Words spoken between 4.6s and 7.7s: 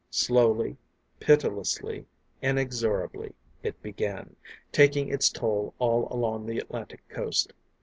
taking its toll all along the Atlantic coast.